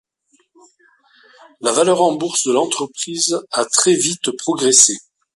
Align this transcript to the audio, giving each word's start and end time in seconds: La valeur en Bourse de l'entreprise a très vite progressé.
La 1.61 1.71
valeur 1.71 2.01
en 2.01 2.13
Bourse 2.15 2.47
de 2.47 2.51
l'entreprise 2.53 3.39
a 3.51 3.65
très 3.65 3.93
vite 3.93 4.31
progressé. 4.35 4.97